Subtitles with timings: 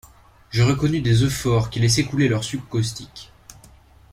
[0.49, 3.31] Je reconnus des euphorhes qui laissaient couler leur suc caustique.